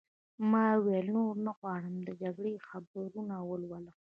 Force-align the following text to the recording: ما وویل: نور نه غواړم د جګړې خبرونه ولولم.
ما 0.51 0.65
وویل: 0.75 1.07
نور 1.15 1.33
نه 1.45 1.51
غواړم 1.59 1.95
د 2.07 2.09
جګړې 2.21 2.53
خبرونه 2.67 3.35
ولولم. 3.49 3.85